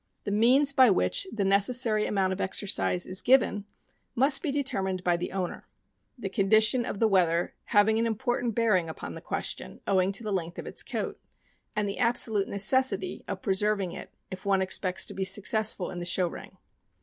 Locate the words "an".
7.99-8.07